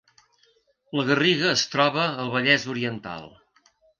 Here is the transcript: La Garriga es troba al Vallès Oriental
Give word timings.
La 0.99 1.05
Garriga 1.09 1.51
es 1.57 1.65
troba 1.75 2.07
al 2.25 2.33
Vallès 2.39 2.67
Oriental 2.75 3.31